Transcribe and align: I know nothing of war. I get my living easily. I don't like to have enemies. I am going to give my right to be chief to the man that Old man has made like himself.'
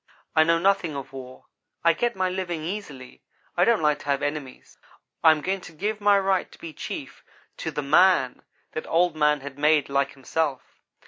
I 0.35 0.43
know 0.43 0.57
nothing 0.57 0.95
of 0.95 1.13
war. 1.13 1.45
I 1.83 1.93
get 1.93 2.15
my 2.15 2.27
living 2.27 2.63
easily. 2.63 3.21
I 3.55 3.65
don't 3.65 3.83
like 3.83 3.99
to 3.99 4.05
have 4.05 4.23
enemies. 4.23 4.79
I 5.23 5.29
am 5.29 5.41
going 5.41 5.61
to 5.61 5.71
give 5.71 6.01
my 6.01 6.17
right 6.17 6.51
to 6.51 6.57
be 6.57 6.73
chief 6.73 7.23
to 7.57 7.69
the 7.69 7.83
man 7.83 8.41
that 8.71 8.87
Old 8.87 9.15
man 9.15 9.41
has 9.41 9.57
made 9.57 9.89
like 9.89 10.13
himself.' 10.13 10.79